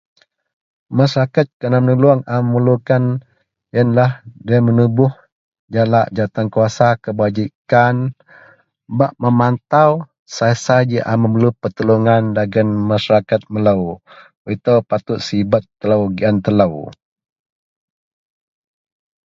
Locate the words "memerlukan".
2.47-3.03